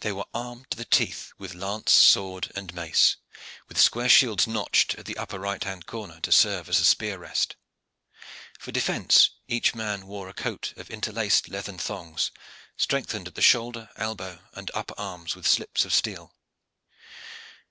[0.00, 3.16] They were armed to the teeth with lance, sword, and mace,
[3.68, 7.18] with square shields notched at the upper right hand corner to serve as a spear
[7.18, 7.56] rest.
[8.58, 12.30] For defence each man wore a coat of interlaced leathern thongs,
[12.78, 16.32] strengthened at the shoulder, elbow, and upper arm with slips of steel.